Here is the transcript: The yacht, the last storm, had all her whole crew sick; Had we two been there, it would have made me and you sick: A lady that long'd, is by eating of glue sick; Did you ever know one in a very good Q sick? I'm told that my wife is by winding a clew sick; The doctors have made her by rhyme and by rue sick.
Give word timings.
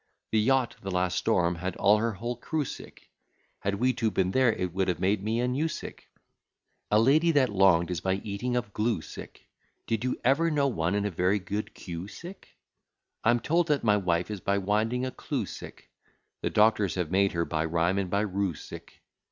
The 0.31 0.39
yacht, 0.39 0.77
the 0.81 0.89
last 0.89 1.15
storm, 1.15 1.53
had 1.53 1.75
all 1.75 1.99
her 1.99 2.13
whole 2.13 2.35
crew 2.35 2.65
sick; 2.65 3.11
Had 3.59 3.75
we 3.75 3.93
two 3.93 4.09
been 4.09 4.31
there, 4.31 4.51
it 4.51 4.73
would 4.73 4.87
have 4.87 4.99
made 4.99 5.21
me 5.21 5.39
and 5.39 5.55
you 5.55 5.67
sick: 5.67 6.09
A 6.89 6.99
lady 6.99 7.29
that 7.33 7.49
long'd, 7.49 7.91
is 7.91 8.01
by 8.01 8.15
eating 8.15 8.55
of 8.55 8.73
glue 8.73 9.01
sick; 9.01 9.47
Did 9.85 10.03
you 10.03 10.19
ever 10.23 10.49
know 10.49 10.65
one 10.67 10.95
in 10.95 11.05
a 11.05 11.11
very 11.11 11.37
good 11.37 11.75
Q 11.75 12.07
sick? 12.07 12.49
I'm 13.23 13.39
told 13.39 13.67
that 13.67 13.83
my 13.83 13.97
wife 13.97 14.31
is 14.31 14.39
by 14.41 14.57
winding 14.57 15.05
a 15.05 15.11
clew 15.11 15.45
sick; 15.45 15.91
The 16.41 16.49
doctors 16.49 16.95
have 16.95 17.11
made 17.11 17.33
her 17.33 17.45
by 17.45 17.65
rhyme 17.65 17.99
and 17.99 18.09
by 18.09 18.21
rue 18.21 18.55
sick. 18.55 19.03